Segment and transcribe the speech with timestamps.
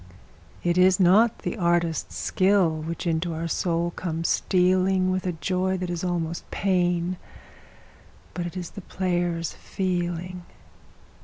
[0.63, 5.77] It is not the artist's skill which into our soul comes stealing With a joy
[5.77, 7.17] that is almost pain,
[8.33, 10.41] but it is the player's feeling.